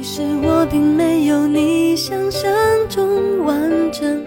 [0.00, 2.48] 其实我并没有你想象
[2.88, 4.24] 中完整，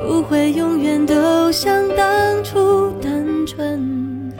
[0.00, 4.32] 不会永远都像当初单纯。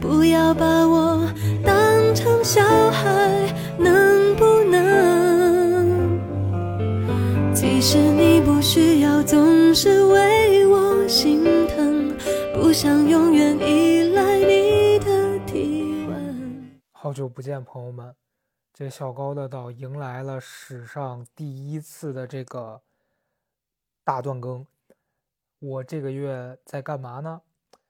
[0.00, 1.24] 不要把我
[1.64, 2.60] 当成小
[2.90, 6.18] 孩，能不能？
[7.54, 12.12] 其实你不需要总是为我心疼，
[12.52, 16.68] 不想永远依赖你的体温。
[16.90, 18.12] 好久不见，朋友们。
[18.76, 22.82] 这小高的岛迎来了史上第一次的这个
[24.04, 24.66] 大断更。
[25.58, 27.40] 我这个月在干嘛呢？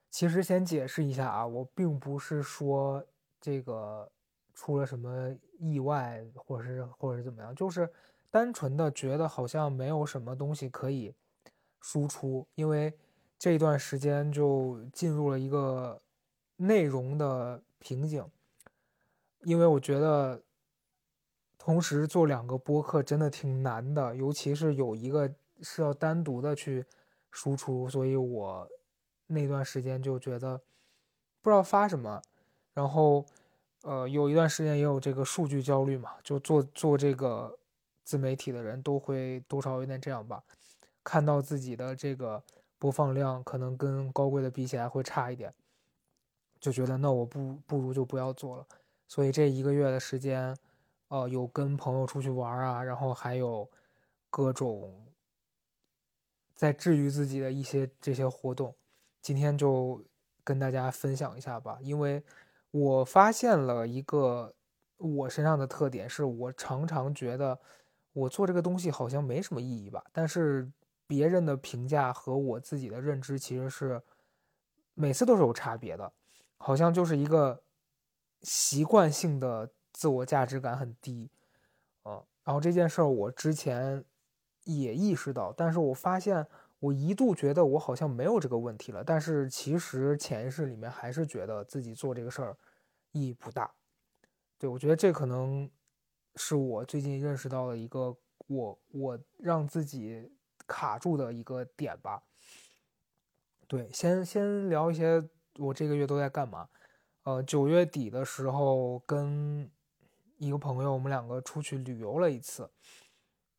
[0.09, 3.05] 其实先解释一下啊，我并不是说
[3.41, 4.09] 这个
[4.53, 7.91] 出了什么意外，或者是或者是怎么样，就是
[8.31, 11.13] 单纯的觉得好像没有什么东西可以
[11.81, 12.97] 输出，因为
[13.37, 16.01] 这一段时间就进入了一个
[16.55, 18.25] 内容的瓶颈，
[19.43, 20.41] 因为我觉得。
[21.67, 25.29] 同时做两个播客真的挺难的，尤其是有一个
[25.61, 26.85] 是要单独的去
[27.29, 28.65] 输出，所以我
[29.25, 30.61] 那段时间就觉得
[31.41, 32.21] 不知道发什么，
[32.73, 33.25] 然后
[33.81, 37.59] 呃有一段时间也有这个数据焦虑嘛，就做做这个
[38.05, 40.41] 自媒体的人都会多少有点这样吧，
[41.03, 42.41] 看到自己的这个
[42.79, 45.53] 播放量可能跟高贵的比起来会差一点，
[46.61, 48.65] 就觉得那我不不如就不要做了，
[49.05, 50.55] 所以这一个月的时间。
[51.09, 53.69] 哦，有跟朋友出去玩啊，然后还有
[54.29, 55.07] 各种
[56.53, 58.75] 在治愈自己的一些这些活动，
[59.21, 60.03] 今天就
[60.43, 61.77] 跟大家分享一下吧。
[61.81, 62.21] 因为
[62.71, 64.53] 我发现了一个
[64.97, 67.57] 我身上的特点，是我常常觉得
[68.11, 70.69] 我做这个东西好像没什么意义吧，但是
[71.07, 74.01] 别人的评价和我自己的认知其实是
[74.93, 76.11] 每次都是有差别的，
[76.57, 77.63] 好像就是一个
[78.41, 79.71] 习惯性的。
[79.97, 81.27] 自我价值感很低，
[82.05, 84.05] 嗯，然后这件事儿我之前
[84.63, 86.45] 也意识到，但是我发现
[86.77, 92.55] 我一度觉得我好像没有这个问题了，但是其实潜意识里面还是觉得自己做这个事儿
[93.11, 93.71] 意义不大。
[94.59, 95.67] 对我觉得这可能
[96.35, 100.31] 是我最近认识到的一个我我让自己
[100.67, 102.21] 卡住的一个点吧。
[103.67, 105.27] 对，先先聊一些
[105.57, 106.69] 我这个月都在干嘛。
[107.23, 109.71] 呃，九月底的时候跟。
[110.37, 112.69] 一个朋友，我们两个出去旅游了一次，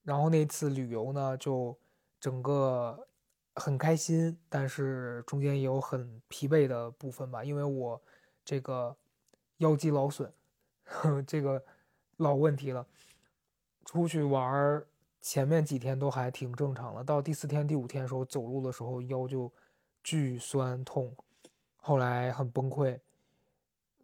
[0.03, 1.77] 然后那次旅游呢，就
[2.21, 3.09] 整个
[3.55, 8.01] 很开心，但是中间也有很疲惫的部分吧，因为我
[8.45, 8.97] 这个
[9.59, 10.33] 腰肌劳损，
[11.27, 11.65] 这个
[12.17, 12.87] 老问题了。
[13.85, 14.85] 出去玩
[15.21, 19.53] 前面几天都还挺正常的，到第四天、第五天的时候，走路的时候腰就
[20.05, 21.17] 巨酸痛，
[21.77, 23.01] 后来很崩溃，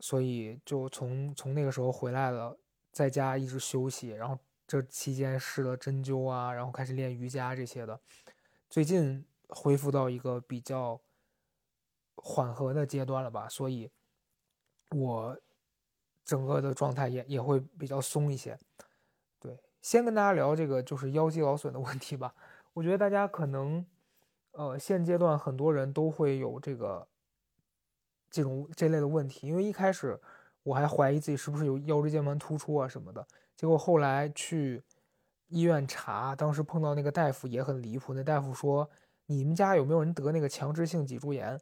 [0.00, 2.56] 所以就从从那个时候回来了。
[2.94, 4.38] 在家一直休息，然后
[4.69, 8.00] 这期间试了针灸啊，然后开始练瑜伽这些的。
[8.71, 11.00] 最近恢复到一个比较
[12.15, 13.91] 缓和的阶段了吧，所以
[14.91, 15.37] 我
[16.25, 18.56] 整个的状态也也会比较松一些。
[19.41, 22.32] 对，先跟大家聊这个就是腰肌劳损的问题吧。
[22.75, 23.84] 我觉得大家可能
[24.53, 27.09] 呃现阶段很多人都会有这个
[28.31, 30.21] 这种这类的问题，因为一开始。
[30.64, 33.25] 我还怀疑自己是不是有腰椎间盘突出啊什么的，
[33.56, 34.82] 结果后来去
[35.47, 38.12] 医院查，当时碰到那个大夫也很离谱。
[38.12, 38.91] 那大夫说
[39.26, 41.60] ：“你们家有没有人得那个强直性脊柱炎？”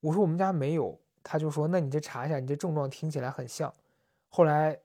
[0.00, 3.74] 我说：“我们家没有。”他就说：“那你这查一下，你这症状听起来很像。”
[4.30, 4.78] 后来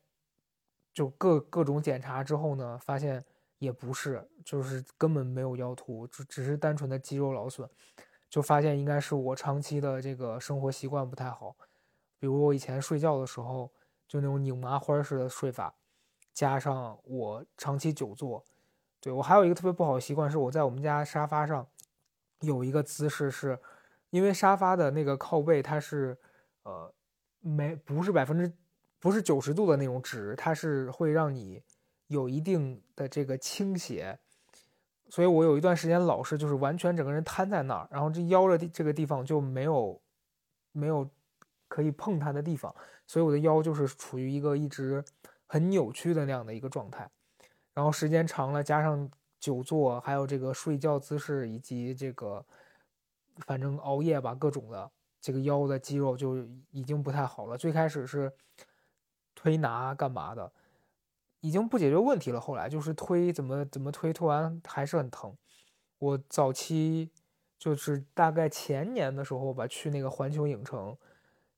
[0.94, 3.24] 就各各种检查之后呢，发现
[3.60, 7.70] 也不是，就是根本没有腰突，只只是单纯的肌肉劳损。
[8.30, 11.56] 就发现应该是我长期的这个生活习惯不太好。
[12.20, 13.72] 比如我以前睡觉的时候，
[14.08, 15.74] 就那种拧麻花式的睡法，
[16.34, 18.44] 加上我长期久坐，
[19.00, 21.66] 对我还有一个特别不好的习惯是，我在我们家沙发上
[22.42, 23.58] 有一个姿势，是
[24.10, 26.18] 因为沙发的那个靠背它是
[26.64, 26.94] 呃
[27.40, 28.52] 没不是百分之
[29.00, 31.64] 不是九十度的那种直，它是会让你
[32.08, 34.20] 有一定的这个倾斜，
[35.08, 40.02] 所以我有一段时间老是就是完全整个人瘫在那儿，然后这腰的这个地方就没有
[40.74, 41.10] 没有。
[41.70, 42.76] 可以碰它的地方，
[43.08, 45.02] 所以我的腰就是处于一个一直
[45.48, 47.10] 很扭曲的那样的一个状态。
[47.74, 52.46] 然后时间长了，加上久坐，还有这个睡觉姿势，以及这个
[53.46, 57.58] 反正熬夜吧，各种的这个腰的肌肉就已经不太好了。
[57.58, 58.34] 最开始是
[59.36, 60.52] 推拿干嘛的，
[61.40, 62.42] 已经不解决问题了。
[62.42, 65.38] 后来就是推怎么怎么推，推完还是很疼。
[66.00, 67.12] 我早期
[67.58, 70.98] 就是大概前年的时候吧，去那个环球影城。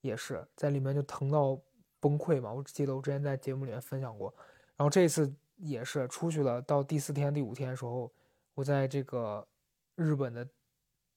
[0.01, 1.59] 也是在里面就疼到
[1.99, 4.33] 崩溃嘛，我记得我之前在节目里面分享过，
[4.75, 8.11] 然后这次也是出去了，到第四天、第五天的时候，
[8.55, 9.47] 我在这个
[9.95, 10.47] 日本的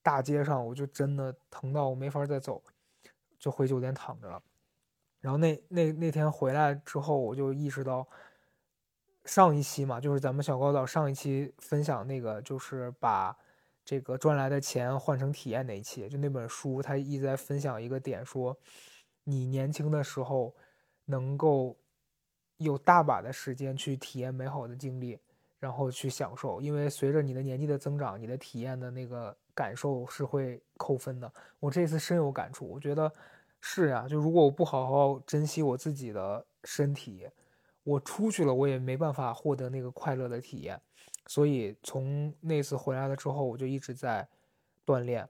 [0.03, 2.63] 大街上，我就真的疼到我没法再走，
[3.39, 4.41] 就回酒店躺着了。
[5.19, 8.07] 然后那那那天回来之后，我就意识到，
[9.23, 13.35] 上一期嘛，就是咱们小高岛上一期分享那个，就是把
[13.85, 18.57] 这个赚来的钱换成体验那一期，就那本书，他一直在分享一个点，说
[19.23, 20.53] 你年轻的时候
[21.05, 21.77] 能够
[22.57, 25.19] 有大把的时间去体验美好的经历，
[25.59, 31.31] 然后去享受，因为随着你的年纪的增长，你的体验的那个感受是会扣分的。
[31.59, 33.11] 我这次深有感触，我觉得。
[33.67, 37.27] 是呀，就如果我不好好珍惜我自己的身体，
[37.83, 40.79] 我出去了我也没办法获得那个快乐的体验。
[41.27, 44.27] 所以从那次回来了之后，我就一直在
[44.85, 45.27] 锻炼。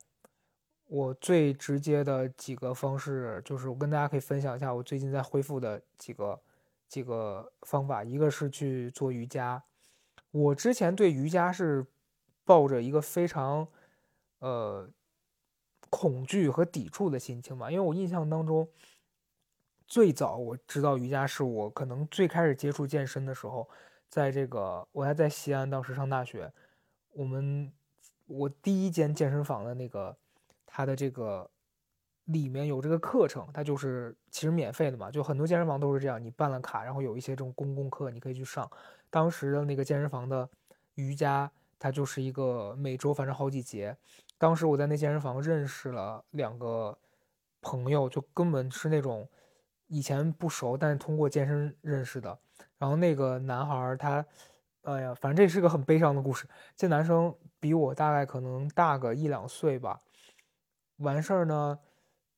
[0.87, 6.41] 我最直接的几个方式就是，我跟大家可以分享一下我最近在恢复的几个
[6.87, 8.03] 几个方法。
[8.03, 9.63] 一个是去做瑜伽，
[10.31, 11.85] 我之前对瑜伽是
[12.43, 13.67] 抱着一个非常
[14.39, 14.89] 呃。
[15.87, 18.67] 恐惧和抵触的心情嘛，因为我印象当中，
[19.87, 23.69] 最早我知道瑜伽是我可能最开始接触健身的时候，
[24.15, 26.49] 在这个我还在西安，当时上大学，
[27.11, 27.69] 我们
[28.27, 30.15] 我第一间健身房的那个，
[30.65, 31.51] 它的这个
[32.23, 38.71] 里面有这个课程，它就是其实免费的嘛，就很多健身房都是这样，你办了卡，然后有一些这种公共课你可以去上。
[39.09, 40.49] 当时的那个健身房的
[40.93, 43.97] 瑜伽，它就是一个每周反正好几节。
[44.37, 46.97] 当时我在那健身房认识了两个
[47.59, 49.27] 朋友，就根本是那种
[49.87, 52.39] 以前不熟，但是通过健身认识的。
[52.85, 54.23] 然后那个男孩他，
[54.83, 56.47] 哎呀，反正这是个很悲伤的故事。
[56.75, 59.99] 这男生比我大概可能大个一两岁吧。
[60.97, 61.79] 完事儿呢，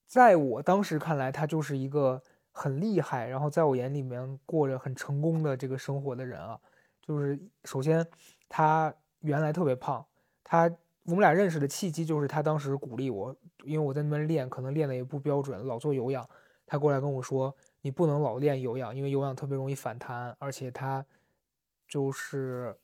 [0.06, 2.24] 在我当时看来，他就是一个
[2.54, 6.58] 很厉害，然后在我眼里面过着很成功的这个生活的人啊。
[7.02, 8.08] 就是首先
[8.48, 10.06] 他原来特别胖，
[10.46, 10.72] 他。
[11.04, 16.26] 我们俩认识的契机就是他当时鼓励我，因为我在那边练，可能练的也不标准，老做有氧。
[16.66, 21.06] 他过来跟我说：“你不能老练有氧，因为有氧特别容易反弹，而且它
[21.88, 22.78] 就是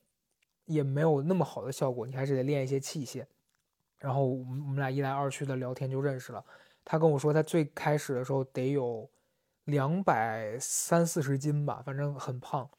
[0.64, 3.26] 也没有那么好的效果，你还是得练一些器械。”
[3.98, 6.44] 然后我们我们俩一来二去的聊天就认识了。
[6.84, 9.10] 他跟我说，他最开始的时候得有
[9.64, 12.70] 两百三四十斤吧，反正很胖。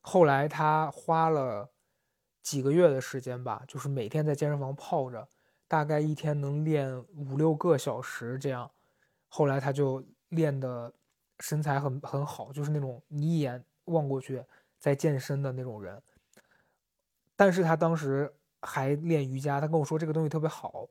[0.00, 1.70] 后来他花了。
[2.42, 5.28] 几个月的时间吧，就是每天在健身房泡着，
[5.66, 8.70] 大概一天能练五六个小时这样。
[9.26, 10.94] 后来他就练的
[11.40, 14.42] 身材很很好，就是那种你一眼望过去
[14.78, 16.02] 在健身的那种人。
[17.34, 20.88] 但是他当时还练瑜伽，他跟我说这个东西特别好。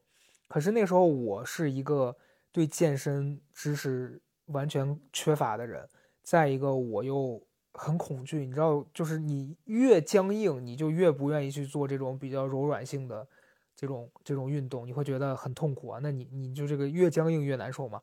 [0.48, 2.16] 可是那时候我是一个
[2.52, 5.90] 对健身知识完全缺乏的人，
[6.24, 7.42] 再一个我又。
[7.78, 13.28] 很恐惧，你知道，就是你越僵硬，你就越不愿意去做这种比较柔软性的
[13.76, 16.00] 这种这种运动，你会觉得很痛苦啊。
[16.02, 18.02] 那你你就这个越僵硬越难受嘛。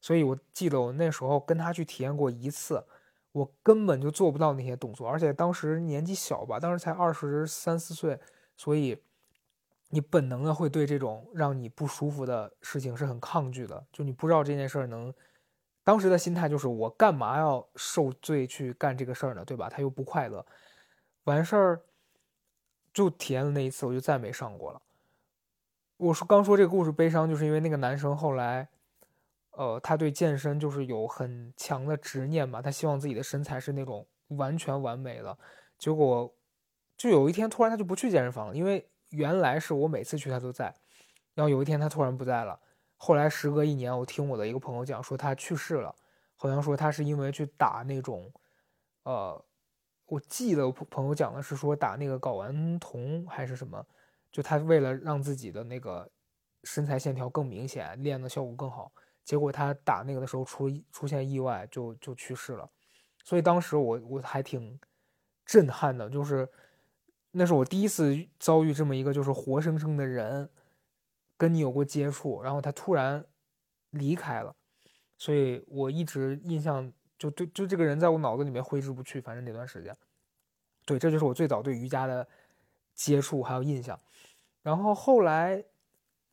[0.00, 2.84] 所以我记得我那时候跟他去体验过一次，
[3.32, 8.18] 我根本就做不到那些动作，而且当时年纪小吧，当时才二十三四岁，
[8.56, 9.02] 所以
[9.88, 15.12] 你本能的会对这种让你不舒服的事情是很抗拒的，就你不知道这件事儿能。
[15.82, 19.42] 当时的心态就是我干嘛要受罪去干这个事儿呢？
[19.44, 19.68] 对吧？
[19.68, 20.44] 他又不快乐，
[21.24, 21.80] 完事儿
[22.92, 24.80] 就体验了那一次，我就再没上过了。
[25.96, 28.68] 我说刚说这个故事悲伤，就是因为那个男生后来，
[29.52, 35.36] 呃，他对健身就是有很强的执念嘛，他希望自己的身材是那种完全完美的。
[35.78, 36.32] 结果
[36.96, 40.74] 就有一天突然他就不去健身房了，因为原来是我每次去他都在，
[41.34, 42.58] 然后有一天他突然不在了。
[42.96, 45.94] 后来时隔一年，我听我的一个朋友讲说他去世了，
[46.36, 48.30] 好像说他是因为去打那种，
[49.04, 49.42] 呃，
[50.04, 53.84] 我记得朋友讲的是说打那个睾丸酮还是什么，
[54.30, 56.10] 就他为了让自己的那个
[56.64, 58.92] 身材线条更明显，练的效果更好，
[59.30, 62.68] 结果他打那个的时候出出现意外就就去世了，
[63.22, 64.76] 所以当时我我还挺
[65.46, 66.48] 震撼的，就是
[67.30, 70.50] 那是我第一次遭遇这么一个就是活生生的人。
[71.36, 73.24] 跟你有过接触，然后他突然
[73.92, 74.54] 离开了，
[75.16, 79.22] 所以我一直印象就对，就这个人在我脑子里面挥之不去。
[79.22, 79.96] 反正那段时间，
[80.84, 82.28] 对，这就是我最早对瑜伽的
[82.94, 83.98] 接触还有印象。
[84.60, 85.64] 然后后来，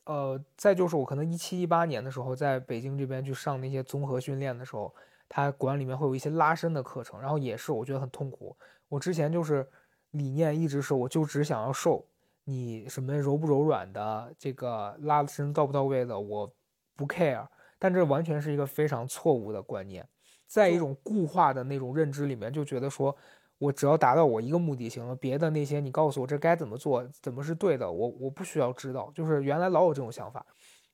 [0.08, 4.94] 呃，再就是我可能一七一八年的时候，在北京这边去上那些综合训练的时候，
[5.28, 8.56] 他馆里面会有一些拉伸的课程，然后也是我觉得很痛苦。
[8.88, 9.68] 我之前就是
[10.12, 12.06] 理念一直是，我就只想要瘦。
[12.44, 16.50] 你什么柔不柔软的，这个拉伸到不到位的，我
[16.96, 17.46] 不 care。
[17.78, 20.08] 但这完全是一个非常错误的观念，
[20.46, 23.14] 在一种固化的那种认知里面，就觉得说
[23.58, 29.12] 我只要达到我一个目的行了，别的那些你告诉我这该怎么做，怎么是对的，我我不需要知道。
[29.14, 30.44] 就是原来老有这种想法，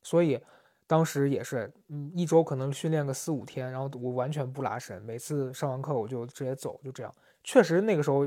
[0.02, 0.40] 所以
[0.86, 7.14] 当时也是，嗯，一周可能训练个四五天，然后我完全不拉伸，每次上完课我就直接走，就这样。
[7.42, 8.26] 确实那个时候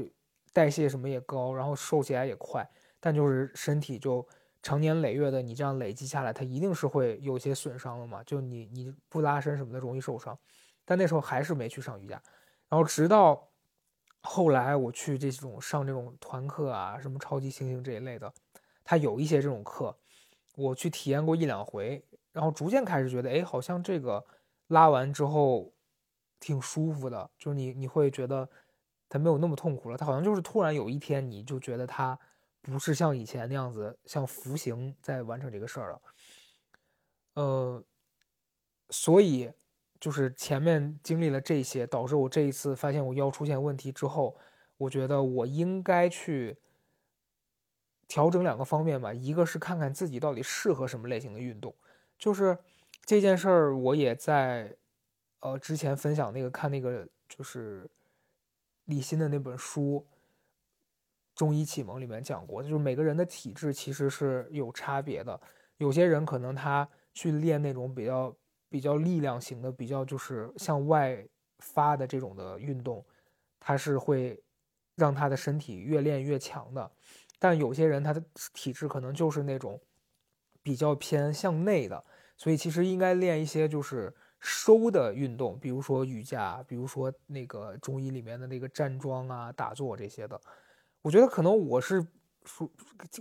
[0.53, 4.27] 代谢什么也高，然后瘦起来也快，但就是身体就。
[4.63, 8.22] 长年累月的，你这样累积下来，它一定是会有些损伤的嘛？
[8.24, 10.38] 就你你不拉伸什么的，容易受伤。
[10.84, 12.22] 但那时候还是没去上瑜伽，
[12.67, 13.46] 然后直到
[14.21, 18.33] 后来我去这种上这种团课啊，什么超级猩猩这一类的，
[18.83, 19.95] 他有一些这种课，
[20.55, 24.25] 我去体验过一两回，然后逐渐开始觉得，哎，好像这个
[24.67, 25.74] 拉完之后
[26.39, 28.50] 挺舒服的，就是你你会觉得
[29.09, 32.17] 它没有那么痛苦了，它好像就是突然有一天你就觉得它。
[32.59, 36.01] 不是像以前那样子，像服刑在完成这个事儿了。
[37.36, 37.81] 呃，
[38.89, 39.50] 所以
[39.99, 44.37] 就是前面经历了这些，导致我这一次发现我腰出现问题之后，
[44.77, 46.57] 我觉得我应该去
[48.07, 49.13] 调整两个方面吧。
[49.13, 51.75] 一个是看看自己到底适合什么类型的运动，
[52.17, 52.57] 就是
[53.05, 54.75] 这件事儿，我也在
[55.39, 57.89] 呃之前分享那个看那个就是
[58.85, 60.05] 李欣的那本书。
[61.35, 65.39] 中医启蒙里面讲过，就是每个人的体质其实是有差别的。
[65.77, 68.35] 有些人可能他去练那种比较
[68.69, 71.25] 比较力量型的、比较就是向外
[71.59, 73.05] 发的这种的运动，
[73.59, 74.41] 他是会
[74.95, 76.91] 让他的身体越练越强的。
[77.39, 79.79] 但有些人他的体质可能就是那种
[80.63, 82.03] 比较偏向内的，
[82.36, 90.39] 所以其实应该练一些就是收的运动，比如说瑜伽，比如说那个中医里面的那个站桩啊、打坐这些的。
[91.03, 92.05] 我觉得可能我是
[92.43, 92.69] 属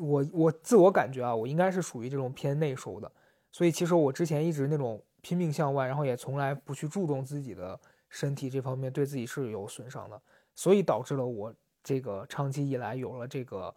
[0.01, 3.13] 我我自我感觉啊，我应该是属于这种偏内收的，
[3.53, 10.23] 所以其实我之前一直那种拼命向外，然后也从来不去注重自己的身体这方面，对自己是有损伤的，
[10.55, 11.53] 所以导致了我
[11.83, 13.75] 这个长期以来有了这个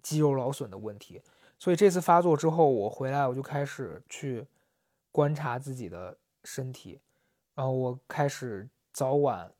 [0.00, 1.20] 肌肉劳损的问题。
[1.58, 4.46] 所以这次发作之后，我回来我就开始去
[5.10, 7.00] 观察自己的身体，
[7.56, 9.52] 然后我开始早晚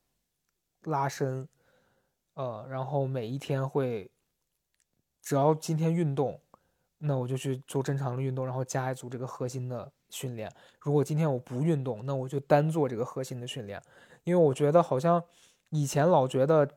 [0.83, 1.45] 拉伸。
[2.35, 4.09] 呃，然后每一天会，
[5.21, 6.39] 只要今天运动，
[6.99, 10.51] 那我就去做正常的运动，然后加一组这个核心的训练。
[10.79, 13.81] 如果今天我不运动，那我就单做这个核心的训练。
[14.23, 15.23] 因为我觉得好像
[15.69, 16.69] 以前老觉得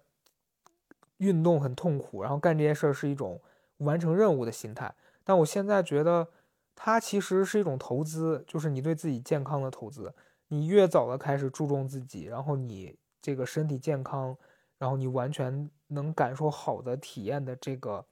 [1.19, 3.41] 运动很痛苦，然后干这些事是一种
[3.79, 4.95] 完成任务的心态。
[5.25, 6.29] 但我现在觉得
[6.75, 10.15] 它其实是一种投资，就是你对自己健康的投资。
[10.49, 14.37] 你越早的开始注重自己，然后你这个身体健康。
[14.79, 18.05] 然后你完全能感受好的体验的这个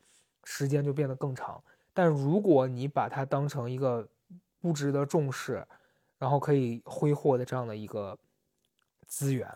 [0.44, 1.60] 时间就变得更长，
[1.92, 4.06] 但如果你把它当成一个
[4.60, 5.66] 不值得重视，
[6.18, 8.16] 然后可以挥霍的这样的一个
[9.06, 9.48] 资源，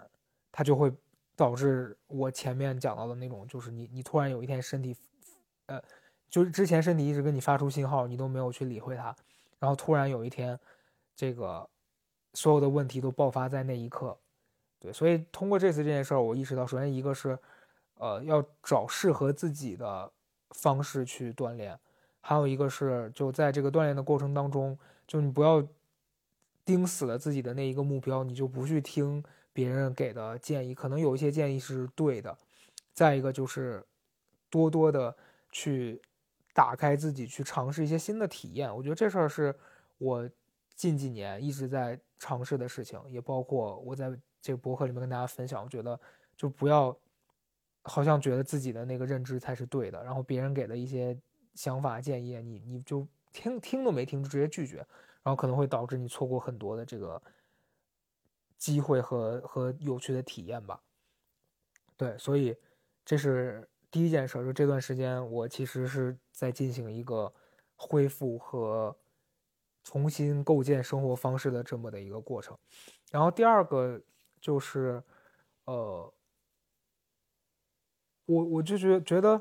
[0.51, 0.93] 它就会
[1.37, 4.97] 导致我前面讲到的那种，就是你你突然有一天身体，
[5.67, 5.81] 呃，
[6.31, 9.15] 就是之前身体一直跟你发出信号，你都没有去理会它，
[9.59, 10.59] 然后突然有一天，
[11.15, 11.69] 这个
[12.33, 14.17] 所有的问题都爆发在那一刻。
[14.81, 17.39] 对，所以通过这次这件事儿，我意识到，首先一个是，
[17.95, 20.13] 呃，要找适合自己的
[20.51, 21.79] 方式去锻炼，
[22.21, 25.67] 还有一个是，就在这个锻炼的过程当中，就你不要
[26.65, 32.37] 盯死了自己的那一个目标，你就不去听别人给的建议，可能有一些建议是对的。
[32.93, 33.85] 再一个就是
[34.49, 35.17] 多多的
[35.51, 36.01] 去
[36.53, 38.75] 打开自己，去尝试一些新的体验。
[38.75, 39.55] 我觉得这事儿是
[39.99, 40.29] 我
[40.75, 44.17] 近几年一直在尝试的事情，也包括我在。
[44.45, 45.99] 这个博客里面跟大家分享，我觉得
[46.37, 46.95] 就不要
[47.81, 51.19] 好像觉得自己的那个认知才是对的，然后别人给的一些
[51.55, 54.77] 想法建议，你你就听听都没听就直接拒绝，
[55.23, 57.21] 然后可能会导致你错过很多的这个
[58.57, 60.81] 机会和和有趣的体验吧。
[61.99, 62.57] 对，所以
[63.05, 67.31] 这是第一件事，就这段时间我其实是在进行一个
[67.77, 68.97] 恢复和
[69.83, 72.57] 重新构建生活方式的这么的一个过程，
[73.11, 74.01] 然后第二个。
[74.41, 75.03] 就是，
[75.65, 76.13] 呃，
[78.27, 79.41] 我我就觉觉得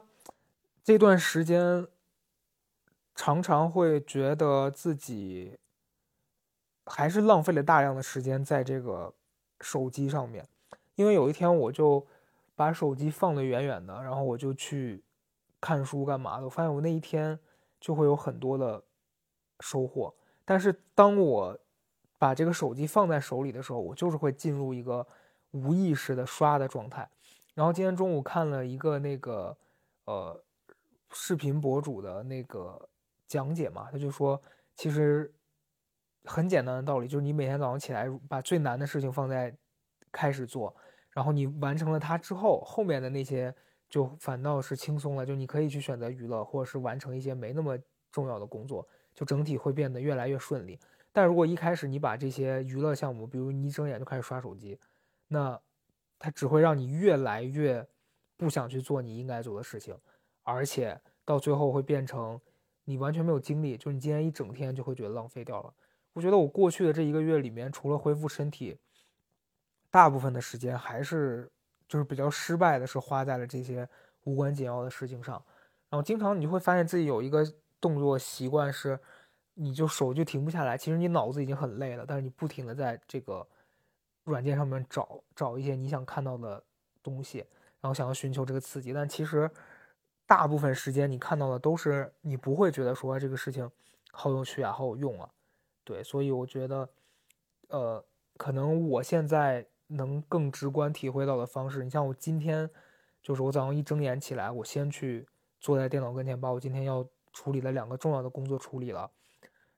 [0.82, 1.86] 这段时间
[3.16, 5.58] 常常会觉得自己
[6.86, 9.14] 还是浪费了大量的时间在这个
[9.62, 10.48] 手机上面，
[10.96, 12.06] 因为有一天我就
[12.56, 15.04] 把手机放得远远的，然后我就去
[15.62, 17.40] 看书干嘛的，我发现我那一天
[17.80, 18.84] 就会有很多的
[19.60, 21.58] 收获，但是当我
[22.18, 25.06] 把这个手机放在手里的时候，我就是会进入一个
[25.52, 27.10] 无意识的刷的状态。
[27.54, 29.56] 然后今天中午看了一个那个
[30.06, 30.44] 呃
[31.12, 32.90] 视频博主的那个
[33.34, 34.40] 讲解嘛，他就说
[34.76, 35.34] 其实
[36.26, 39.52] 很简单的道理，就是你每天早上起来把最难的事情放在
[40.12, 40.76] 开始做，
[41.10, 43.54] 然后你完成了它之后，后面的那些
[43.90, 47.76] 就反倒是轻松了，就你可以去选择娱乐，或者是完成一些没那么
[48.12, 50.80] 重要的工作，就整体会变得越来越顺利。
[51.12, 54.80] 但如果一开始你把这些娱乐项目，比如你一睁眼就开始刷手机，
[55.28, 55.60] 那
[56.20, 57.88] 它只会让你越来越
[58.38, 59.98] 不想去做你应该做的事情，
[60.44, 62.40] 而且到最后会变成
[62.86, 65.74] 你完全没有精力，就是你今天一整天就会觉得浪费掉了。
[66.14, 68.78] 我觉得我过去的这一个月里面，除了恢复身体，
[69.90, 71.52] 大部分的时间还是
[71.88, 73.88] 就是比较失败的，是花在了这些
[74.24, 75.44] 无关紧要的事情上。
[75.90, 77.46] 然后经常你就会发现自己有一个
[77.80, 79.00] 动作习惯是。
[79.56, 83.48] 你就手就停不下来，其实你脑子已经很累了，但是你不停的在这个
[84.24, 86.64] 软件上面找找一些你想看到的
[87.04, 87.46] 东西，
[87.80, 89.48] 然后想要寻求这个刺激，但其实
[90.26, 93.70] 大部分时间你看到的都是你不会觉得说这个事情
[94.12, 95.30] 好有趣啊，好有用啊，
[95.84, 96.90] 对，所以我觉得，
[97.68, 98.04] 呃，
[98.38, 102.70] 可能我现在能更直观体会到的方式，你像我今天
[103.22, 105.28] 就是我早上一睁眼起来，我先去
[105.60, 109.12] 坐在电脑跟前，把我今天要处理的两个重要的工作处理了。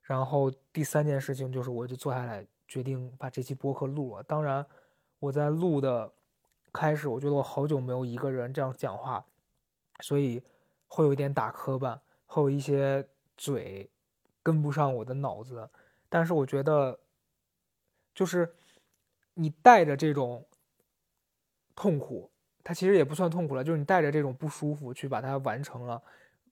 [0.01, 4.23] 然后第三件事情就是，我就坐下来决定把这期播客录了。
[4.23, 4.65] 当然，
[5.19, 6.13] 我在录的
[6.71, 9.25] 开始，我觉得我好久没有一个人这样讲话，
[9.99, 10.41] 所以
[10.87, 13.89] 会有一点打磕绊，会有一些嘴
[14.43, 15.69] 跟不上我的脑子。
[16.09, 16.99] 但是我觉得，
[18.13, 18.53] 就是
[19.33, 20.45] 你带着这种
[21.75, 22.29] 痛苦，
[22.63, 26.01] 它其实也不算痛苦了，就是你带着这种不舒服去把它完成了。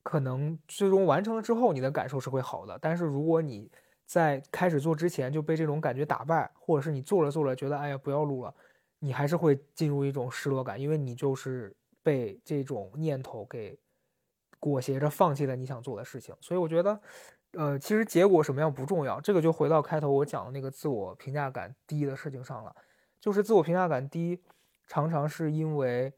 [0.01, 2.77] 可能最终完成了之后，你的感受是会好的。
[2.81, 3.71] 但是如果你
[4.05, 8.53] 在开始做之前就被这种感觉打败，或者是你做着做着觉得哎呀不要录了，
[8.99, 11.73] 你还是会进入一种失落感，因为你就是
[12.03, 13.79] 被这种念头给
[14.59, 16.35] 裹挟着放弃了你想做的事情。
[16.41, 16.99] 所以我觉得，
[17.53, 22.75] 呃，其实结果什么样不重要，这个就回到开头我讲的那个自我评价感低的事情上了。
[23.19, 24.41] 就是自我评价感低，
[24.87, 26.13] 常常是因为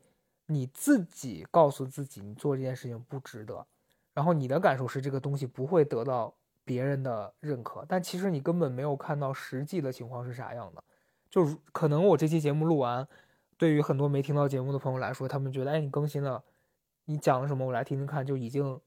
[0.47, 3.65] 你自己告诉自己你做这件事情不值得。
[4.13, 10.83] 然后你的感受是这个东西不会得到别人的认可，但其实你根本没有看到实际的情况是啥样的。
[11.29, 13.05] 就可能我这期节目录完，
[13.57, 16.43] 对于很多没听到节目的朋友来说，他们觉得，哎，你更新了，
[17.05, 18.79] 你讲了什么，我来听听看就已经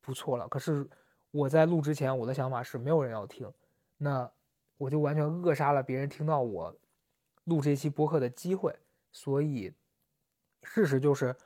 [0.00, 0.48] 不错了。
[0.48, 0.88] 可是
[1.30, 3.52] 我在录之前，我的想法是没有人要听，
[3.98, 4.30] 那
[4.78, 6.76] 我就完全扼杀了别人听到我
[7.44, 8.74] 录这期播客的机会。
[9.10, 9.72] 所以
[10.62, 11.36] 事实就是，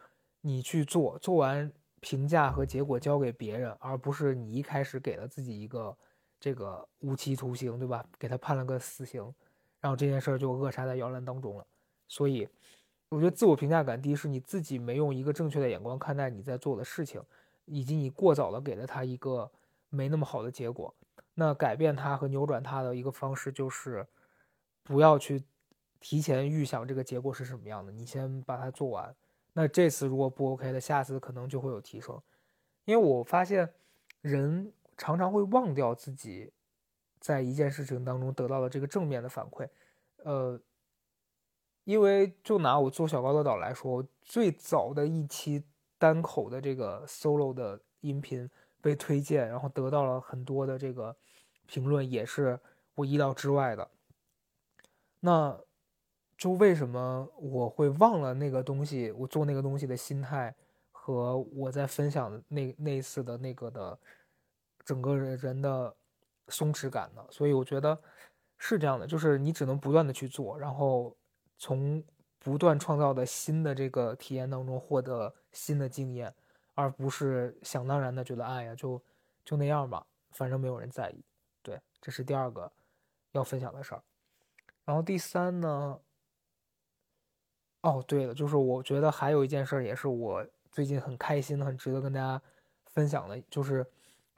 [0.40, 1.72] 你去做，做完。
[1.98, 5.96] 评价和结果交给别人，而不是你一开始给了自己一个
[6.38, 8.04] 这个无期徒刑，对吧？
[8.16, 9.34] 给他判了个死刑，
[9.80, 11.66] 然后这件事儿就扼杀在摇篮当中了。
[12.08, 12.48] 所以，
[13.08, 17.22] 我觉得自我评价感低是你自己没用一个正确的眼光看待你在做的事情，
[17.64, 19.50] 以及你过早的给了他一个
[19.88, 20.94] 没那么好的结果。
[21.34, 24.06] 那改变它和扭转它的一个方式就是，
[24.82, 25.44] 不要去
[26.00, 29.14] 提前预想这个结果是什么样的，你先把它做完。
[29.52, 32.20] 那这次如果不 OK 的，下次可能就会有提升，
[32.84, 33.70] 因为我发现
[34.22, 36.50] 人常常会忘掉自己
[37.20, 39.68] 在一件事情当中得到的这个正面的反馈，
[40.24, 40.58] 呃，
[41.86, 45.64] 因为就拿我做小高的岛来说，最早的一期
[45.96, 48.50] 单口的这个 solo 的音频
[48.82, 51.16] 被推荐，然后得到了很多的这个
[51.66, 52.60] 评论，也是
[52.94, 53.90] 我意料之外的。
[55.20, 55.58] 那。
[56.38, 59.10] 就为什么我会忘了那个东西？
[59.12, 60.54] 我做那个东西的心态
[60.92, 63.98] 和我在分享的那那一次的那个的
[64.84, 65.96] 整个人人的
[66.48, 67.24] 松弛感呢？
[67.30, 67.98] 所以我觉得
[68.58, 71.16] 是这样的，就是你只能不断的去做，然后
[71.58, 72.02] 从
[72.38, 76.34] 不断创造的新的这个体验当中获得新的经验，
[76.74, 79.02] 而不是想当然的觉得哎呀就
[79.44, 81.24] 就那样吧，反正没有人在意。
[81.62, 82.70] 对，这是第二个
[83.32, 84.02] 要分享的事儿。
[84.84, 86.00] 然后第三呢？
[87.82, 92.40] 哦，对了，就是我觉得还有一件事，也是我最近很开心的、很值得跟大家
[92.86, 93.86] 分享的，就是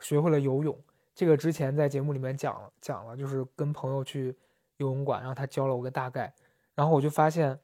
[0.00, 0.78] 学会了游泳。
[1.14, 4.36] 这个之前在节目里面讲了讲了，就是跟朋友去
[4.76, 6.32] 游泳馆，然后他教了我个大概，
[6.78, 7.58] 然后我就发现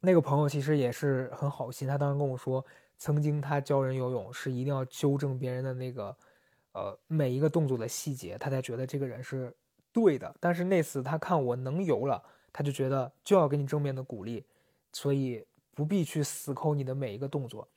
[0.00, 2.64] 那个朋友其实也是很好心，他当时跟我说，
[2.96, 6.16] 曾经他教人游泳是一定要纠正别人的那个
[6.72, 9.54] 呃每一个动作的细节，他才觉得这个人是
[9.92, 10.34] 对的。
[10.40, 12.22] 但是那次他看我能游了，
[12.54, 14.46] 他就觉得就要给你正面的鼓励。
[14.94, 17.68] 所以不必去死抠你的每一个动作。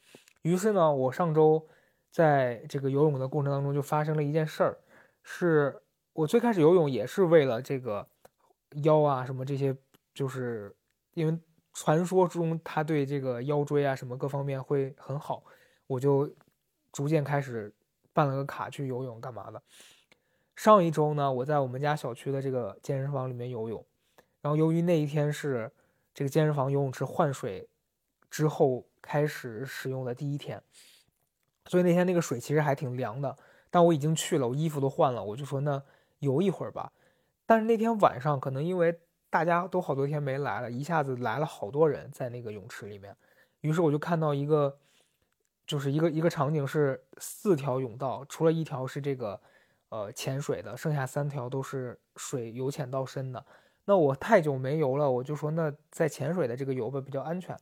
[0.44, 1.68] 于是呢，我上周
[2.10, 4.78] 在这个游泳的过程当中就发生了一件事儿，
[5.22, 5.82] 是
[6.14, 8.08] 我最开始游泳也是为了这个
[8.84, 9.76] 腰啊什么这些，
[10.20, 10.76] 就是
[11.14, 11.40] 因为
[11.72, 15.42] 传说中他对这个腰椎啊什么各方面会很好，
[15.88, 16.30] 我就
[16.92, 17.74] 逐渐开始
[18.12, 19.64] 办了个卡去游泳干嘛的。
[20.58, 23.86] 上一周呢，我在我们家小区的这个健身房里面游泳，
[24.42, 25.72] 然后由于那一天是。
[26.12, 27.70] 这个健身房游泳池换水
[28.30, 30.62] 之后开始使用的第一天，
[31.68, 33.38] 所以那天那个水其实还挺凉的。
[33.70, 35.82] 但我已经去了，我衣服都换了，我就说那
[36.18, 36.92] 游一会儿吧。
[37.46, 39.00] 但是那天晚上可能因为
[39.30, 43.16] 大家都好多天没来了，一下子来了好多人在那个泳池里面，
[43.62, 44.78] 于是我就看到一个，
[45.68, 49.40] 就是一个一个场景是四条泳道，除了一条是这个
[49.90, 53.46] 呃潜水的，剩下三条都是水由浅到深的。
[53.86, 57.58] 那我太久没游了，我就说那在潜水的这个游吧比较安全。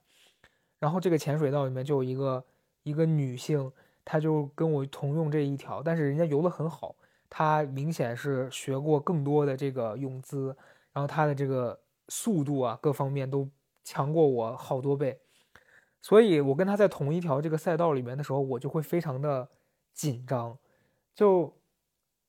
[0.80, 2.44] 然后这个潜水道里面就有一个
[2.84, 3.72] 一个女性。
[4.10, 6.96] 她就跟我同用这一条，但是人家游得很好，
[7.30, 10.56] 她明显是学过更多的这个泳姿，
[10.98, 13.48] 然后他的这个速度啊，各方面都
[13.84, 15.20] 强过我好多倍，
[16.02, 19.48] 所以我跟他在同一条这个赛道里面的时候，我就会非常的
[19.94, 20.58] 紧张，
[21.14, 21.54] 就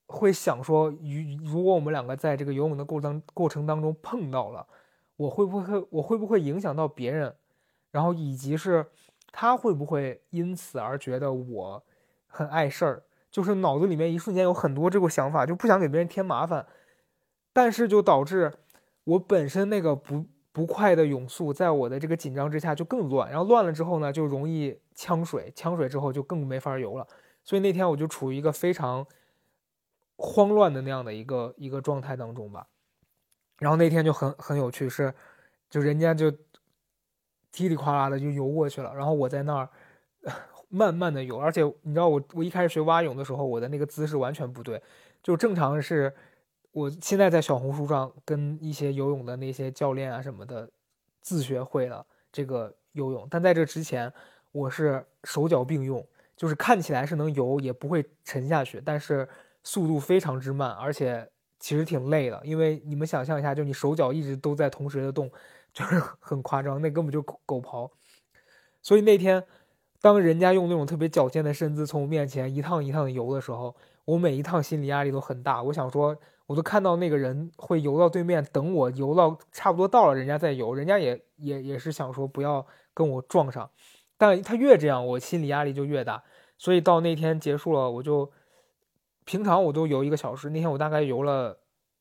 [0.04, 4.66] 会想说，如如果我们两个在这个游泳的过程过程当中碰到了，
[5.16, 7.34] 我会不会我会不会影响到别人，
[7.90, 8.84] 然后以及是。
[9.30, 11.84] 他会不会因此而觉得我
[12.26, 13.02] 很碍事儿？
[13.30, 16.66] 就是脑子里面一瞬间有很多这个想法，就不想给别人添麻烦，
[17.58, 18.52] 但是就导致
[19.02, 27.04] 我本身那个不不快的泳速，在我的这个紧张之下就更乱，然后乱了之后呢，就容易呛水，呛水之后就更没法游了。
[27.42, 29.04] 所以那天我就处于一个非常
[30.18, 32.68] 慌乱的那样的一个一个状态当中吧。
[33.58, 35.12] 然后那天就很很有趣，是
[35.68, 36.32] 就人家就。
[37.50, 39.68] 叽里哗啦的就游过去了，然后我在那儿
[40.68, 44.80] 慢慢的游，而且你知道我我一开始学蛙泳的时候，我的那个姿势完全不对，
[45.22, 46.14] 就正常是，
[46.72, 50.70] 我现在在小红书上跟一些游泳的那些教练啊什么的
[51.20, 54.12] 自学会了这个游泳，但在这之前
[54.52, 59.28] 我是手脚并用，就是看起来是能游，也不会沉下去，但是
[59.62, 61.28] 速度非常之慢，而且
[61.58, 65.30] 其实挺累的，因为你们想象一下，就你手脚一直都在同时的动。
[65.70, 67.88] 就是 很夸张，那根本就狗刨。
[68.82, 69.44] 所以那天，
[70.00, 73.76] 当人家用那种特别矫健的身姿从我面前一趟一趟游的时候，
[74.06, 75.62] 我每一趟心理压力都很大。
[75.62, 76.16] 我想说，
[76.48, 83.70] 我都看到那个人会游到对面等我，游到差不多到了，人家再游，人家也也也是想说不要跟我撞上。
[84.16, 86.24] 但他越这样，我心理压力就越大。
[86.56, 88.32] 所以到那天结束了，我就
[89.26, 91.60] 平常我都游一个小时，那天我大概游了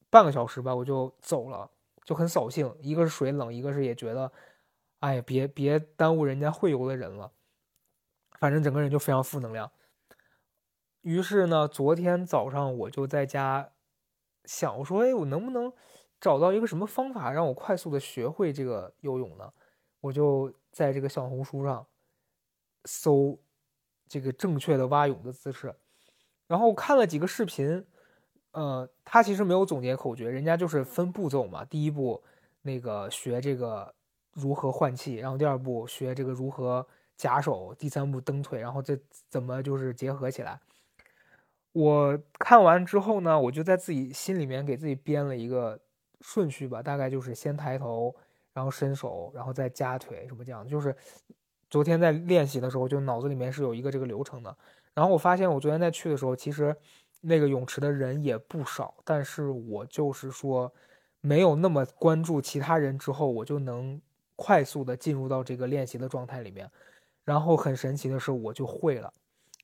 [0.09, 1.69] 半个小时吧，我就走了。
[2.05, 4.31] 就很扫兴，一个是水冷，一个是也觉得，
[5.01, 7.33] 哎，别别耽误人家会游的人了。
[8.39, 9.69] 反正整个人就非常负能量。
[11.01, 13.71] 于是呢，昨天早上我就在家
[14.47, 15.71] 想，说，哎，我能不能
[16.19, 19.53] 找到一个什么方法让我快速的学会这个游泳呢？
[20.01, 21.85] 我就在这个小红书上
[22.85, 23.37] 搜
[24.07, 25.75] 这个正确的蛙泳的姿势，
[26.47, 27.85] 然后看了几个视频。
[28.51, 31.63] 呃，他其实没有总结口诀，人家就是分步骤嘛。
[31.65, 32.23] 第一步，
[32.63, 33.93] 那个学这个
[34.31, 38.97] 如何换气，然后第二步学这个如何夹手，第三步蹬腿，然后这
[39.29, 40.59] 怎么就是结合起来。
[41.77, 45.79] 我看完之后呢，我就在自己心里面给自己编了一个
[46.21, 48.15] 顺序吧，大概就是先抬头，
[48.53, 50.67] 然后伸手，然后再夹腿，什么这样。
[50.67, 50.95] 就是
[51.69, 54.57] 昨天在练习的时候，就脑子里面是有一个这个流程的。
[54.93, 56.75] 然后我发现我昨天在去的时候，其实。
[57.21, 60.71] 那个泳池的人也不少，但是我就是说，
[61.19, 63.99] 没有那么关注其他人之后，我就能
[64.35, 66.69] 快速的进入到这个练习的状态里面。
[67.25, 69.11] 然后很神奇的是，我就会了，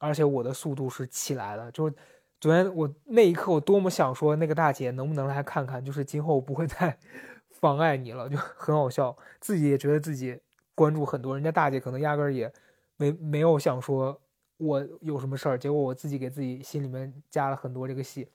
[0.04, 1.72] 而且我的速度是起来了。
[1.72, 1.96] 就是
[2.42, 6.98] 昨天我那一刻，我多么想说那个大姐能不能来看看，就是今后不会再
[7.50, 9.16] 妨碍你了，就很好笑。
[9.39, 10.39] 自己也觉得自己
[10.76, 12.52] 关注很多，人家大姐可能压根儿也
[12.98, 14.20] 没没有想说。
[14.58, 15.58] 我有什么事儿？
[15.58, 18.30] 结果我自己给自己心里面加了很多这个戏。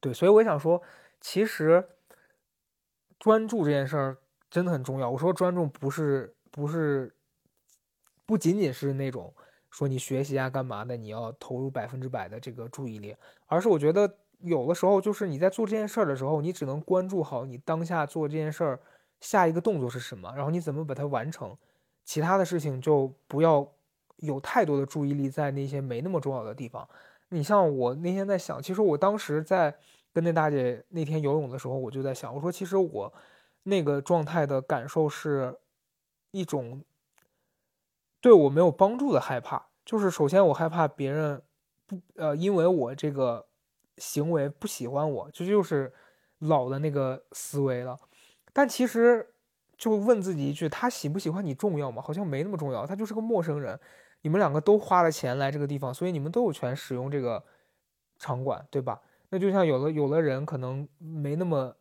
[0.00, 0.82] 对，所以我想说，
[1.20, 1.82] 其实
[3.18, 4.18] 专注这件事儿
[4.50, 5.08] 真的很重要。
[5.08, 7.14] 我说专注不是不是
[8.26, 9.32] 不仅仅是那种
[9.74, 14.08] 说你学习啊干嘛的，你要投入百分之百的这个注意力，而是我觉得
[14.38, 18.80] 有的时候就是你在做这件事儿的时候，你只能关注好你当下做这件事儿
[19.20, 21.56] 下一个动作是什么，然后你怎么把它完成，
[22.04, 23.68] 其他的事情就不要。
[24.18, 26.88] 有太多的注意力在那些没那么重要的地方。
[27.30, 29.74] 你像我那天在想，其实我当时在
[30.12, 33.12] 跟那大姐那天游泳的时候，我就在想，我说其实我
[33.64, 35.54] 那个状态的感受是
[36.30, 36.80] 一种
[38.24, 39.66] 对我没有帮助的害怕。
[39.84, 41.42] 就是首先我害怕别人
[41.86, 43.44] 不呃，因为我这个
[43.98, 45.92] 行为不喜欢我，这就是
[46.38, 47.94] 老的那个思维了。
[48.54, 49.34] 但其实
[49.76, 52.00] 就问自己一句：他喜不喜欢你重要吗？
[52.00, 53.78] 好像没那么重要，他就是个陌生人。
[54.22, 57.44] 你们两个都花了钱来这个地方，所以你们都有权使用这个
[58.18, 59.02] 场馆，对吧？
[59.28, 61.76] 那就像有的有的人可能没那么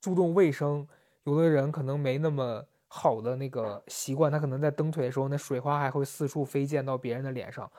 [0.00, 0.86] 注重卫生，
[1.24, 2.64] 有的人可能没那么
[2.94, 7.72] 好的那个习惯，他可能在蹬腿的时候，那水花还会四处飞溅到别人的脸上。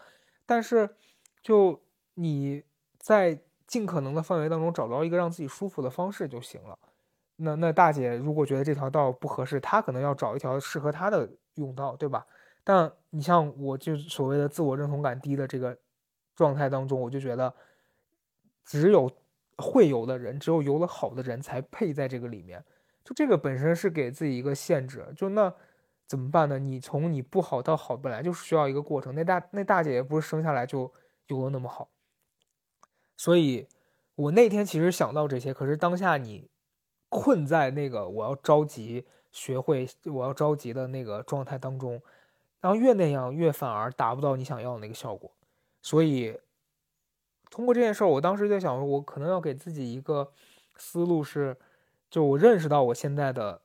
[0.44, 0.90] 但是，
[1.44, 1.80] 就
[2.16, 2.64] 你
[2.98, 6.80] 在尽可能的范围当中找到一个让自己舒服的方式就行了。
[7.36, 12.26] 那那大姐如果觉得这条道不合适，她可能要找一条适合她的甬道，对吧？
[12.64, 15.78] 但你像我，就所谓的自我认同感低的这个
[16.36, 17.54] 状态当中，我就觉得
[18.66, 19.12] 只有
[19.60, 22.66] 会游的人，只有游得好的人才配在这个里面。
[23.04, 25.54] 就这个本身是给自己一个限制，就那
[26.08, 26.58] 怎么办呢？
[26.58, 29.14] 你从你不好到好，本来就是需要一个过程。
[29.14, 30.90] 那大那大姐也不是生下来就
[31.28, 31.90] 游的那么好，
[33.18, 33.68] 所以
[34.16, 36.48] 我那天其实想到这些，可是当下你
[37.10, 42.02] 困在那个我要着急学会，我要着急的那个状态当中，
[42.62, 45.30] 然后越那样越反而达不到你想要的那个效果。
[45.82, 46.40] 所以
[47.50, 50.32] 通过这件事儿，我当时在想，我可能要给自己一个
[50.78, 51.58] 思路是。
[52.14, 53.60] 就我认识到我现在的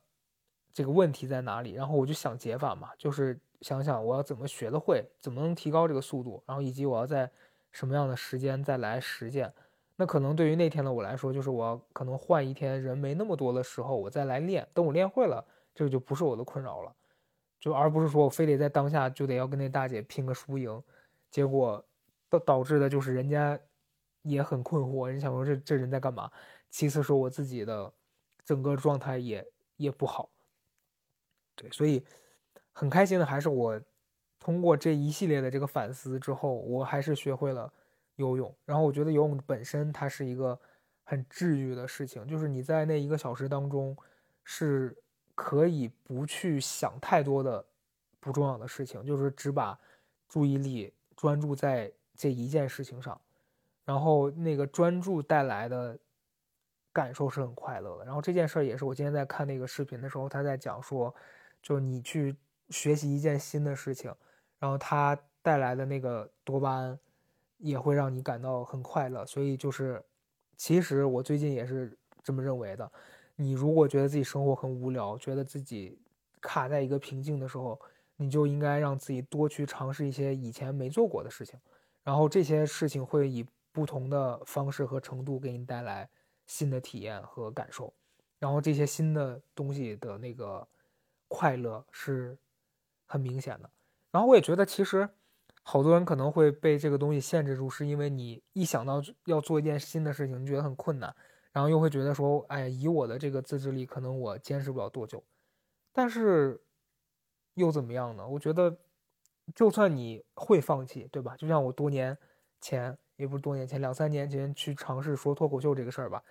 [0.73, 7.29] 这个问题在哪里，然后我就想解法嘛，就是想想我要怎么学得会，怎么能提高这个速度，然后以及我要在
[7.71, 9.53] 什么样的时间再来实践。
[9.97, 14.67] 那可能对于那天的我来说，就是我可能换一天人没那么多的时候，我再来练。
[14.73, 16.91] 等我练会了，这个就不是我的困扰了，
[17.59, 20.81] 就而不是说我非得在当下就得要跟那大姐拼个输赢，
[21.29, 21.85] 结果
[22.27, 23.59] 导导致的就是人家
[24.23, 26.31] 也很困惑，人想说这这人在干嘛？
[26.71, 27.93] 其次是我自己的。
[28.49, 30.27] 整个状态也也不好，
[31.55, 32.03] 对，所以
[32.71, 33.79] 很开心的还是我
[34.39, 37.71] 通过这一系列的这个反思之后，我还是学会了
[38.15, 38.51] 游泳。
[38.65, 40.59] 然后我觉得游泳本身它是一个
[41.03, 43.95] 很治愈的事情，就是你在那一个小时当中
[44.43, 44.97] 是
[45.35, 47.63] 可以不去想太多的
[48.19, 49.79] 不重要的事情，就是只把
[50.27, 53.21] 注意力专注在这一件事情上，
[53.85, 55.99] 然后那个专注带来的。
[56.99, 58.03] 感受是很快乐的。
[58.03, 61.15] 然后这件事儿也是我今天在看那个视频的时候，他在讲说，
[61.61, 62.35] 就是你去
[62.69, 64.13] 学习一件新的事情，
[64.59, 66.99] 然后它带来的那个多巴胺
[67.57, 69.25] 也会让你感到很快乐。
[69.25, 70.03] 所以就是，
[70.57, 72.91] 其实我最近也是这么认为的。
[73.37, 75.97] 你如果觉得自己生活很无聊，觉得自己
[76.41, 77.79] 卡在一个瓶颈的时候，
[78.17, 81.57] 你就应该让自己多去尝试一些以前没做过的事情，
[82.03, 86.09] 然后这些事情会以不同的方式和程度给你带来。
[86.49, 87.93] 新的体验和感受，
[88.39, 90.67] 然后这些新的东西的那个
[91.27, 92.35] 快乐是
[93.05, 93.69] 很明显的。
[94.09, 95.07] 然后我也觉得，其实
[95.61, 101.15] 好多人可能会被这个东西限制住，是因为你一想到要做一件新的事情，你觉得很困难，
[101.51, 105.23] 然后又会觉得说，哎，以我的这个自制力，可能我坚持不了多久。
[105.93, 106.59] 但是
[107.53, 108.27] 又怎么样呢？
[108.27, 108.75] 我觉得，
[109.53, 111.37] 就算你会放弃，对吧？
[111.37, 112.17] 就像我多年
[112.59, 112.97] 前。
[113.19, 116.23] 也不是多年前，两三年前去尝试说脱口秀这个事儿吧。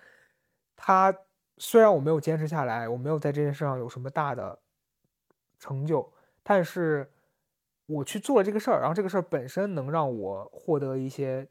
[0.75, 1.15] 他
[1.57, 4.57] 虽然我没有坚持下来，我没有在这件事上有什么大的
[5.59, 7.11] 成就，但是
[7.85, 11.47] 我去做了这个事儿，然后这个事儿本身能让我获得一些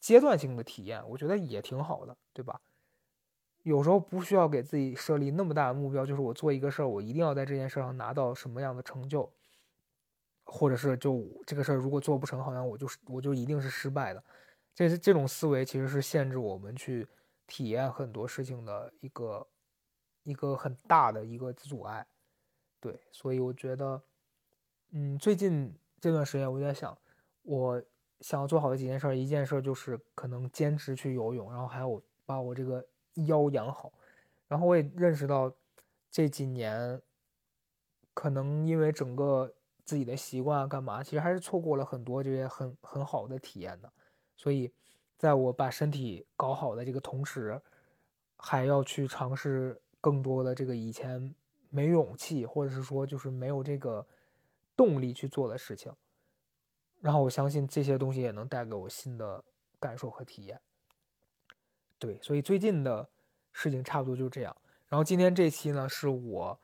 [0.00, 2.60] 阶段性的体验，我觉得也挺好的，对吧？
[3.62, 9.32] 有时候不需要给自己设立那么大的目标，就是我做一个事儿，我一定要在这件事上拿到什么样的成就，
[10.44, 14.22] 或者是就这个事儿如果做不成，好像我就是我就一定是失败的。
[14.78, 17.04] 这是这种思维其实是限制我们去
[17.48, 19.44] 体验很多事情的一个
[20.22, 22.06] 一个很大的一个阻碍，
[22.78, 24.00] 对，所以我觉得，
[24.90, 26.96] 嗯，最近这段时间我在想，
[27.42, 27.82] 我
[28.20, 32.86] 想要做好的几件事，一件事就是可能坚持去游泳，然后还有把我这个
[33.26, 33.92] 腰养好，
[34.46, 35.52] 然后我也认识到
[36.08, 37.02] 这几年
[38.14, 39.52] 可能因为整个
[39.84, 43.92] 自己的习惯干嘛，其实还是错过了很多这些很很好的体验的。
[44.38, 44.72] 所以，
[45.18, 47.60] 在我把身体搞好的这个同时，
[48.36, 51.34] 还要去尝试更多的这个以前
[51.70, 54.06] 没勇气，或者是说就是没有这个
[54.76, 55.92] 动力去做的事情。
[57.00, 59.44] 然后我相信这些东西也能带给我新的
[59.80, 60.60] 感受和体验。
[61.98, 63.08] 对，所以最近的
[63.50, 64.56] 事情差不多就这样。
[64.86, 66.58] 然后今天这期呢，是我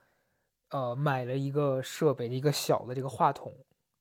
[0.69, 3.53] 呃买了一个设备，一个小的这个话筒，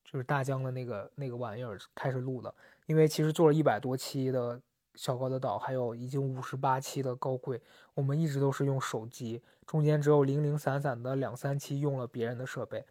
[0.03, 2.53] 就是大疆的那个那个玩意儿开始录的。
[2.85, 4.61] 因为其实做了一百多期的
[4.95, 7.61] 小高的岛，还有已经五十八期的高贵，
[7.93, 12.85] 我们一直都是用手机，中间只有零零散散的两三期用了别人的设备。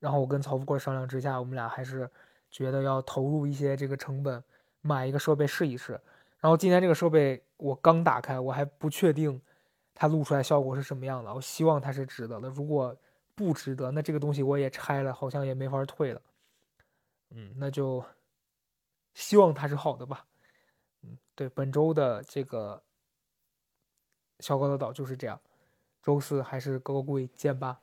[0.00, 2.10] 然后我跟曹富贵商量之下，我们俩还是
[2.50, 4.42] 觉得要投入一些这个成本，
[4.82, 5.92] 买一个设备试一试。
[6.40, 9.40] 然后今天这个设备我刚打开，我还不确定
[9.94, 11.32] 它录出来效果是什么样的。
[11.32, 12.94] 我希望它是值得的，如果
[13.34, 16.20] 不值得，那这个东西我也拆了，好像也没法退了。
[17.30, 18.04] 嗯，那就。
[19.16, 20.26] 希望它是好的吧，
[21.00, 22.84] 嗯，对，本周的这个
[24.40, 25.40] 小高的岛就是这样，
[26.02, 27.80] 周四还是高高贵见吧。